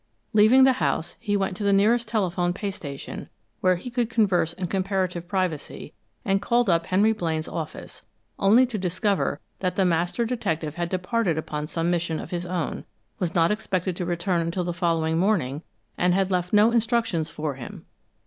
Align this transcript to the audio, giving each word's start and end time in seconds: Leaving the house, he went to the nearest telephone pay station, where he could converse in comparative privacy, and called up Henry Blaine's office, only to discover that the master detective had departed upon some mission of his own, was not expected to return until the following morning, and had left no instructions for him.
Leaving 0.33 0.63
the 0.63 0.73
house, 0.81 1.15
he 1.19 1.37
went 1.37 1.55
to 1.55 1.63
the 1.63 1.71
nearest 1.71 2.07
telephone 2.07 2.53
pay 2.53 2.71
station, 2.71 3.29
where 3.59 3.75
he 3.75 3.91
could 3.91 4.09
converse 4.09 4.51
in 4.51 4.65
comparative 4.65 5.27
privacy, 5.27 5.93
and 6.25 6.41
called 6.41 6.67
up 6.71 6.87
Henry 6.87 7.13
Blaine's 7.13 7.47
office, 7.47 8.01
only 8.39 8.65
to 8.65 8.79
discover 8.79 9.39
that 9.59 9.75
the 9.75 9.85
master 9.85 10.25
detective 10.25 10.73
had 10.73 10.89
departed 10.89 11.37
upon 11.37 11.67
some 11.67 11.91
mission 11.91 12.19
of 12.19 12.31
his 12.31 12.47
own, 12.47 12.83
was 13.19 13.35
not 13.35 13.51
expected 13.51 13.95
to 13.95 14.03
return 14.03 14.41
until 14.41 14.63
the 14.63 14.73
following 14.73 15.19
morning, 15.19 15.61
and 15.99 16.15
had 16.15 16.31
left 16.31 16.51
no 16.51 16.71
instructions 16.71 17.29
for 17.29 17.53
him. 17.53 17.85